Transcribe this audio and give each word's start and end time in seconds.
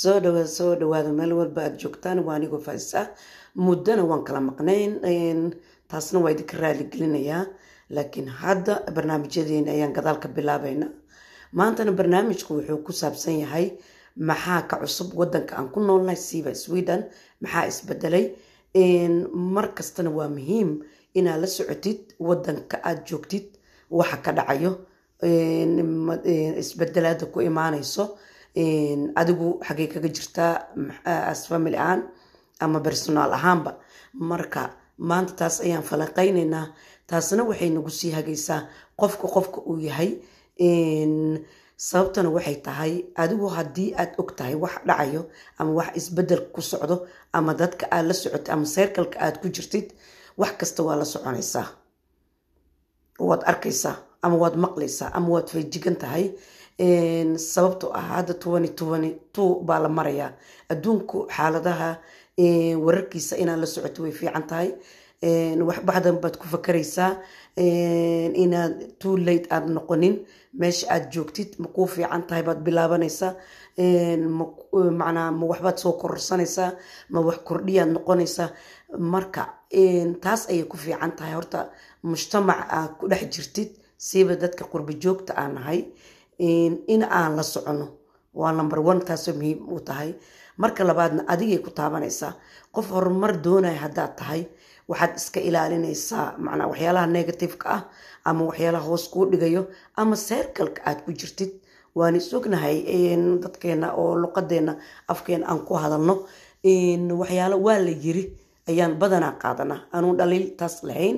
soo 0.00 0.18
dhawaad 0.24 0.46
soo 0.56 0.72
dhawaada 0.80 1.10
meel 1.18 1.32
walba 1.40 1.60
aad 1.66 1.76
joogtaan 1.82 2.18
waa 2.26 2.36
anigoo 2.38 2.60
faais 2.66 2.88
muddana 3.66 4.02
waan 4.10 4.24
kala 4.26 4.40
maqnayn 4.50 4.92
taasna 5.90 6.18
waa 6.24 6.32
idinka 6.34 6.56
raali 6.62 6.84
gelinayaa 6.92 7.44
laakiin 7.96 8.28
hadda 8.42 8.74
barnaamijyadeena 8.96 9.70
ayaan 9.76 9.92
gadaal 9.96 10.18
ka 10.22 10.28
bilaabayna. 10.36 10.86
Maantana 11.58 11.92
barnaamijku 11.98 12.50
wuxuu 12.56 12.78
ku 12.86 12.92
saabsan 12.92 13.36
yahay 13.44 13.66
maxaa 14.16 14.62
ka 14.70 14.76
cusub 14.82 15.08
wadanka 15.20 15.56
aan 15.58 15.68
ku 15.74 15.80
noolnahay 15.80 16.16
siiba 16.16 16.54
sweden. 16.54 17.00
Maxaa 17.42 17.66
isbedelay 17.70 18.24
mar 19.54 19.66
kastana 19.76 20.10
waa 20.10 20.28
muhiim 20.36 20.70
inaad 21.14 21.40
la 21.40 21.46
socotid 21.46 22.00
wadanka 22.28 22.76
aad 22.88 23.04
joogtid 23.08 23.46
waxa 23.90 24.16
ka 24.24 24.32
dhacayo. 24.32 24.72
Isbedelaada 26.62 27.26
ku 27.32 27.40
imaanayso 27.40 28.16
adigu 29.20 29.48
xagay 29.66 29.86
kaga 29.92 30.08
jirtaa 30.16 30.54
as 31.32 31.40
family 31.48 31.76
ahaan 31.76 32.02
ama 32.64 32.78
personaal 32.80 33.32
ahaanba. 33.38 33.72
Marka 34.30 34.62
maanta 35.08 35.32
taas 35.38 35.56
ayaan 35.64 35.82
falanqeyneynaa 35.90 36.66
taasna 37.08 37.42
waxay 37.50 37.70
nagu 37.76 37.90
sii 37.98 38.10
hagaysaa 38.16 38.60
qofka 39.00 39.26
qofka 39.34 39.58
uu 39.70 39.78
yahay. 39.88 40.10
Sababtana 41.88 42.28
waxay 42.36 42.56
tahay 42.66 42.92
adigu 43.22 43.46
haddii 43.56 43.90
aad 44.00 44.12
og 44.20 44.30
tahay 44.38 44.54
wax 44.62 44.74
dhacayo 44.88 45.22
ama 45.58 45.70
wax 45.78 45.88
isbeddel 45.98 46.42
ku 46.54 46.60
socdo 46.70 46.96
ama 47.32 47.52
dadka 47.60 47.84
aad 47.90 48.06
la 48.08 48.14
socotid 48.14 48.48
ama 48.54 48.66
seerkalka 48.74 49.16
aad 49.24 49.36
ku 49.42 49.48
jirtid 49.56 49.86
wax 50.40 50.52
kasta 50.60 50.80
waa 50.86 50.96
la 51.00 51.04
soconaysaa. 51.04 51.66
Waad 53.28 53.42
arkaysaa 53.50 53.96
ama 54.22 54.36
waad 54.42 54.56
maqlaysaa 54.64 55.10
ama 55.16 55.28
waad 55.34 55.48
feejigan 55.52 55.96
tahay 56.02 56.24
sababto 57.36 57.86
ah 57.94 58.02
hadda 58.16 58.34
tobani 58.42 58.68
tobani 58.78 59.10
two 59.34 59.60
baa 59.66 59.78
la 59.84 59.88
marayaa. 59.88 60.30
Adduunku 60.72 61.18
xaaladaha 61.36 61.90
wararkiisa 62.84 63.34
inaad 63.42 63.60
la 63.60 63.66
socoto 63.66 64.02
way 64.02 64.12
fiican 64.12 64.44
tahay. 64.50 64.68
Wax 65.68 65.78
baad 65.88 66.36
ku 66.40 66.46
fakaraysaa. 66.54 67.10
Inaad 68.44 68.74
too 69.00 69.16
late 69.16 69.46
aad 69.50 69.66
noqonin. 69.76 70.14
Meesha 70.60 70.86
aad 70.94 71.04
joogtid 71.12 71.50
ma 71.58 71.66
kuu 71.74 71.86
fiican 71.86 72.22
tahay 72.28 72.42
baad 72.42 72.60
bilaabanaysaa. 72.66 73.32
Macnaa 75.00 75.30
ma 75.38 75.44
waxbaad 75.52 75.78
soo 75.82 75.92
kororsanaysaa. 76.00 76.70
Ma 77.10 77.20
wax 77.20 77.38
kordhiyaad 77.48 77.90
noqonaysaa. 77.96 78.48
Marka 78.98 79.42
taas 80.24 80.48
ayay 80.50 80.64
ku 80.70 80.76
fiican 80.76 81.12
tahay. 81.16 81.34
Horta 81.34 81.60
mujtamac 82.02 82.60
aad 82.78 82.90
ku 82.98 83.04
dhex 83.08 83.22
jirtid 83.34 83.70
siiba 84.06 84.34
dadka 84.42 84.64
qurba 84.72 84.92
joogta 85.02 85.32
aan 85.42 85.52
nahay 85.56 85.80
in 86.94 87.02
aan 87.18 87.32
la 87.38 87.42
socono. 87.52 87.86
Waa 88.40 88.52
number 88.58 88.80
one 88.90 89.00
taasoo 89.08 89.34
muhiim 89.38 89.60
u 89.74 89.80
tahay. 89.88 90.10
Marka 90.62 90.82
labaadna 90.88 91.22
adigay 91.32 91.58
ku 91.64 91.70
taabanaysaa. 91.78 92.32
Qof 92.74 92.86
horumar 92.94 93.32
doonaya 93.44 93.78
haddaad 93.84 94.12
tahay 94.20 94.42
waxaad 94.90 95.12
iska 95.20 95.40
ilaalinaysaa. 95.48 96.26
Macnaa 96.44 96.66
waxyaalaha 96.72 97.06
negativeka 97.16 97.66
ah 97.76 97.82
ama 98.28 98.42
waxyaalaha 98.48 98.84
hoos 98.88 99.04
kuu 99.12 99.26
dhigayo 99.30 99.62
ama 100.00 100.16
seerkalka 100.16 100.80
aad 100.88 100.98
ku 101.04 101.10
jirtid. 101.20 101.50
Waan 101.94 102.16
is 102.16 102.32
ognahay 102.34 102.76
dadkeena 103.42 103.88
oo 104.00 104.14
luqadeena 104.22 104.72
afkeena 105.12 105.44
aan 105.50 105.60
ku 105.68 105.74
hadalno 105.82 106.14
waxyaalo 107.20 107.56
waa 107.66 107.78
la 107.86 107.92
yiri 108.04 108.24
ayaan 108.68 108.94
badanaa 109.00 109.34
qaadanaa. 109.42 109.80
Aanuu 109.94 110.14
dhaliil 110.18 110.46
taas 110.58 110.82
lahayn 110.88 111.16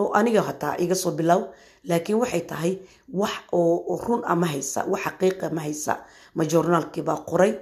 oo 0.00 0.08
aniga 0.18 0.42
hataa 0.48 0.74
iga 0.84 0.94
soo 1.02 1.12
bilow 1.18 1.40
laakiin 1.88 2.18
waxay 2.22 2.42
tahay 2.50 2.72
wax 3.20 3.34
oo 3.52 3.96
run 4.06 4.22
a 4.24 4.34
ma 4.40 4.46
haysa 4.52 4.80
wax 4.92 5.02
xaqiiqa 5.06 5.46
ma 5.56 5.60
haysa. 5.66 5.94
Ma 6.36 6.42
joornaalkiibaa 6.50 7.18
qoray 7.30 7.52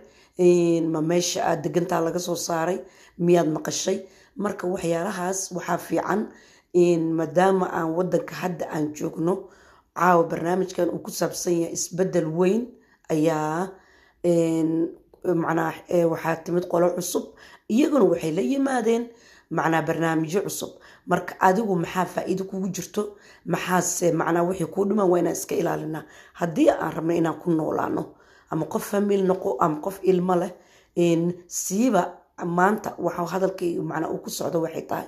ma 0.92 1.00
meesha 1.10 1.40
aad 1.50 1.60
degantaa 1.64 2.00
laga 2.06 2.18
soo 2.26 2.36
saaray 2.46 2.78
miyaad 3.24 3.48
maqashay? 3.56 3.98
Marka 4.42 4.64
waxyaalahaas 4.72 5.40
waxaa 5.56 5.78
fiican 5.86 6.20
maadaama 7.18 7.66
aan 7.78 7.88
wadanka 7.98 8.34
hadda 8.42 8.64
aan 8.74 8.86
joogno 8.96 9.34
caawa 9.98 10.22
barnaamijkan 10.30 10.88
uu 10.94 11.02
ku 11.04 11.10
saabsan 11.18 11.54
yahay 11.60 11.74
isbeddel 11.78 12.28
weyn 12.38 12.62
ayaa 13.14 13.68
macnaa 15.42 15.72
waxaa 16.12 16.36
timid 16.44 16.64
qolo 16.72 16.86
cusub 16.96 17.24
iyaguna 17.74 18.04
waxay 18.12 18.32
la 18.36 18.42
yimaadeen 18.50 19.04
macnaa 19.50 19.82
barnaamijyo 19.82 20.40
cusub. 20.46 20.70
Marka 21.06 21.34
adigu 21.40 21.74
maxaa 21.76 22.04
faa-iido 22.14 22.44
kugu 22.50 22.68
jirto? 22.74 23.02
Maxaase 23.52 24.12
macnaa 24.12 24.42
wixii 24.48 24.66
kuu 24.74 24.84
dhiman 24.88 25.08
waa 25.10 25.18
inaan 25.18 25.36
iska 25.38 25.54
ilaalinaa? 25.54 26.04
Haddii 26.38 26.68
aan 26.70 26.92
rabno 26.96 27.12
inaan 27.14 27.38
ku 27.42 27.50
noolaano 27.50 28.02
ama 28.50 28.64
qof 28.72 28.84
famiil 28.90 29.22
noqo 29.30 29.56
ama 29.64 29.76
qof 29.84 29.96
ilmo 30.02 30.34
leh 30.42 30.52
siiba 31.46 32.02
maanta 32.56 32.90
waxa 32.98 33.24
hadalkayga 33.32 33.82
macnaa 33.90 34.10
uu 34.14 34.18
ku 34.24 34.30
socdo 34.30 34.58
waxay 34.64 34.82
tahay 34.90 35.06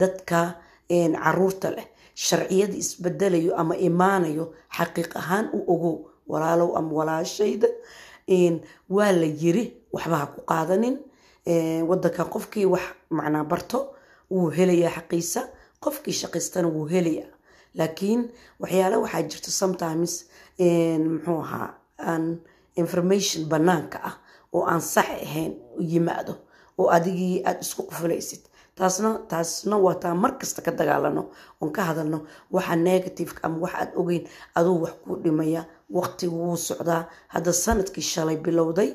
dadka 0.00 0.40
carruurta 0.88 1.70
leh. 1.76 1.86
Sharciyada 2.14 2.74
isbedelayo 2.82 3.52
ama 3.60 3.74
imaanayo 3.76 4.44
xaqiiq 4.76 5.12
ahaan 5.20 5.46
u 5.52 5.58
ogow 5.72 5.96
walaalow 6.30 6.70
ama 6.78 6.90
walaashayda 6.98 7.68
waa 8.96 9.12
la 9.20 9.26
yiri 9.42 9.64
waxba 9.94 10.16
ha 10.20 10.26
ku 10.34 10.40
qaadanin 10.50 10.96
wadankan 11.88 12.26
qofkii 12.34 12.66
wax 12.66 12.82
macnaa 13.10 13.44
barto 13.44 13.94
wuu 14.30 14.50
helayaa 14.50 14.90
xaqiisa. 14.96 15.40
Qofkii 15.80 16.12
shaqaystana 16.20 16.68
wuu 16.68 16.86
helayaa. 16.88 17.30
Laakiin 17.74 18.30
waxyaale 18.60 18.96
waxaa 18.96 19.22
jirta 19.22 19.50
sometimes 19.50 20.12
muxuu 20.58 21.40
ahaa 21.40 21.74
aan 21.98 22.38
information 22.76 23.44
banaanka 23.48 23.98
ah 24.08 24.14
oo 24.52 24.64
aan 24.66 24.80
sax 24.80 25.08
ahayn 25.26 25.52
yimaado 25.78 26.34
oo 26.78 26.88
adigii 26.96 27.42
aada 27.44 27.60
isku 27.60 27.82
qufulaysid 27.82 28.40
taasna 28.76 29.10
taasna 29.28 29.76
waa 29.78 29.94
taa 29.94 30.14
markasta 30.14 30.62
ka 30.62 30.70
dagaalano 30.70 31.22
oon 31.60 31.72
ka 31.72 31.82
hadalno 31.82 32.18
waxa 32.52 32.76
negativeka 32.76 33.40
ama 33.46 33.58
wax 33.64 33.74
aad 33.74 33.90
ogeyn 33.96 34.24
aduu 34.54 34.82
wax 34.82 34.94
kuu 35.04 35.16
dhimaya 35.16 35.64
waqtigu 35.90 36.36
wuu 36.46 36.56
socdaa. 36.56 37.08
Hadda 37.28 37.52
sannadkii 37.52 38.02
shalay 38.02 38.36
bilowday 38.36 38.90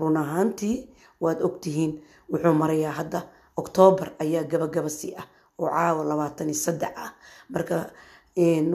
run 0.00 0.16
ahaantii 0.16 0.88
waad 1.22 1.40
ogtihiin. 1.48 1.92
Wuxuu 2.30 2.54
marayaa 2.62 2.94
hadda 2.98 3.20
oktoobar 3.60 4.08
ayaa 4.24 4.44
gabagaba 4.50 4.88
sii 4.98 5.12
ah 5.20 5.26
oo 5.60 5.68
caawa 5.74 6.02
labaatan 6.10 6.48
iyo 6.52 6.58
saddex 6.66 6.92
ah. 7.04 7.10
Marka 7.52 7.76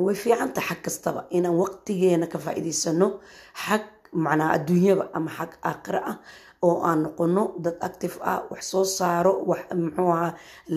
way 0.06 0.16
fiicanta 0.22 0.62
xag 0.68 0.80
kastaba 0.86 1.22
inaan 1.38 1.56
waqtigeena 1.62 2.26
ka 2.32 2.38
faa-iideysano 2.44 3.08
xag 3.64 3.84
macnaa 4.24 4.50
adduunyaba 4.56 5.06
ama 5.18 5.30
xag 5.38 5.52
aakhira 5.70 6.00
ah 6.12 6.18
oo 6.68 6.78
aan 6.90 7.00
noqono 7.04 7.44
dad 7.64 7.78
active 7.88 8.16
ah 8.32 8.42
wax 8.52 8.62
soo 8.72 8.86
saaro 8.98 9.34
wax 9.50 9.62
muxuu 9.82 10.10
ahaa 10.16 10.34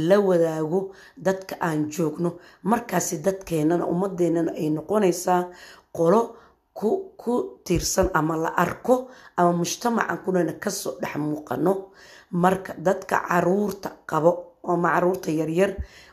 la 0.08 0.16
wadaago 0.28 0.80
dadka 1.26 1.54
aan 1.66 1.80
joogno. 1.94 2.30
Markaasi 2.70 3.14
dadkeenana 3.26 3.84
ummadeenana 3.92 4.52
ay 4.62 4.68
noqonaysaa 4.76 5.42
qolo 5.96 6.20
ku 7.22 7.32
tiirsan 7.64 8.08
ama 8.18 8.34
la 8.44 8.50
arko 8.64 8.94
ama 9.36 9.52
mujtamacan 9.60 10.18
kunana 10.24 10.52
ka 10.62 10.70
soo 10.70 10.92
dhex 11.02 11.14
muuqano 11.24 11.72
marka 12.42 12.72
dadka 12.86 13.16
carruurta 13.28 13.90
qabo 14.10 14.30
ama 14.72 14.88
carruurta 14.94 15.30
yaryar 15.40 15.70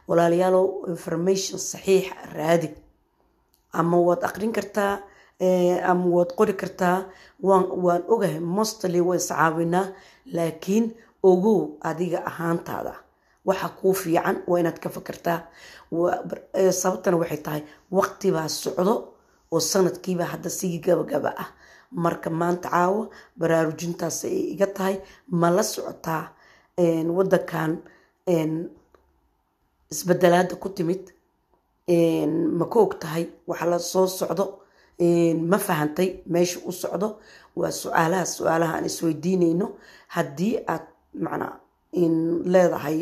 walaalayaalow 0.08 0.66
information 0.94 1.58
saxiixa 1.72 2.16
raadi. 2.36 2.70
Ama 3.80 3.98
waad 4.08 4.22
aqrin 4.28 4.52
kartaa 4.58 4.94
ama 5.92 6.06
waad 6.16 6.32
qori 6.38 6.54
kartaa 6.62 6.98
waan 7.48 8.02
ogahay 8.14 8.40
mostly 8.58 9.02
waa 9.08 9.16
iscaawinaa 9.22 9.86
laakiin 10.36 10.86
ogow 11.30 11.60
adiga 11.90 12.20
ahaantaada. 12.30 12.94
Waxa 13.48 13.70
kuu 13.80 13.94
fiican 14.02 14.36
waa 14.50 14.60
inaad 14.62 14.80
ka 14.84 14.90
fakartaa. 14.90 15.40
Sababtana 16.82 17.18
waxay 17.22 17.42
tahay 17.46 17.62
waqtibaa 17.98 18.48
socdo 18.64 18.96
oo 19.54 19.60
sanadkiiba 19.72 20.26
hadda 20.32 20.50
sigi 20.50 20.80
gabagaba 20.86 21.32
ah. 21.44 21.50
Marka 22.04 22.30
maanta 22.40 22.70
caawo 22.74 23.02
baraarujintaas 23.40 24.18
ay 24.28 24.38
iga 24.54 24.68
tahay 24.78 24.96
ma 25.40 25.48
la 25.56 25.64
socotaa 25.74 26.24
wadankan 27.18 27.72
isbedelaada 29.94 30.56
ku 30.62 30.70
timid 30.78 31.04
ma 32.60 32.66
ka 32.72 32.78
og 32.84 32.94
tahay 33.02 33.24
waxa 33.50 33.66
la 33.72 33.80
soo 33.92 34.08
socdo? 34.20 34.46
Ma 35.50 35.58
fahantay 35.68 36.10
meesha 36.34 36.60
u 36.66 36.72
socdo? 36.82 37.08
Waa 37.60 37.72
su'aalaha 37.82 38.26
su'aalaha 38.36 38.74
aan 38.78 38.86
isweydiineyno 38.92 39.68
haddii 40.16 40.54
aad 40.74 40.86
macnaa 41.24 41.54
leedahay 42.54 43.00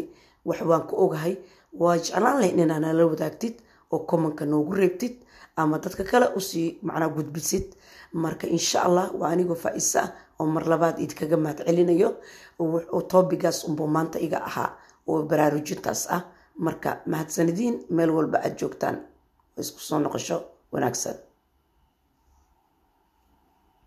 wax 0.47 0.59
waan 0.69 0.83
ka 0.89 0.93
ogahay 1.03 1.33
waa 1.81 1.97
jeclaan 2.03 2.37
lahayn 2.39 2.59
inaa 2.63 2.79
nala 2.83 3.03
wadaagtid 3.11 3.55
oo 3.93 3.99
commonka 4.09 4.45
noogu 4.45 4.73
reebtid 4.79 5.15
ama 5.55 5.79
dadka 5.83 6.03
kale 6.03 6.27
u 6.37 6.39
sii 6.49 6.79
macnaa 6.87 7.09
gudbisid 7.15 7.65
marka 8.13 8.47
insha 8.47 8.79
allah 8.87 9.05
waa 9.19 9.29
anigoo 9.33 9.55
faa-isa 9.63 10.01
ah 10.03 10.09
oo 10.39 10.45
mar 10.55 10.63
labaad 10.71 10.99
idinkaga 11.03 11.37
mahad 11.37 11.59
celinayo 11.67 12.09
toobigaas 13.11 13.63
unbuu 13.67 13.87
maanta 13.87 14.19
iga 14.19 14.39
ahaa 14.49 14.69
oo 15.07 15.21
baraarujintaas 15.29 16.07
ah. 16.15 16.21
Marka 16.57 16.89
mahadsanadiin 17.11 17.75
meel 17.89 18.11
walba 18.17 18.37
aad 18.45 18.55
joogtaan 18.59 18.97
isku 19.61 19.79
soo 19.87 19.99
noqosho 19.99 20.37
wanaagsan 20.71 21.15